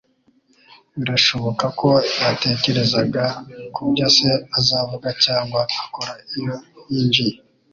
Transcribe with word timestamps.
Birashoboka 0.97 1.65
ko 1.79 1.89
yatekerezaga 2.23 3.23
kubyo 3.75 4.05
se 4.15 4.29
azavuga 4.57 5.07
cyangwa 5.23 5.61
akora 5.83 6.13
iyo 6.37 6.55
yinjiye. 6.91 7.35